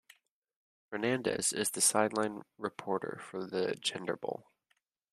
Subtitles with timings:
[0.89, 4.47] Fernandez is the sideline reporter for the Gender Bowl.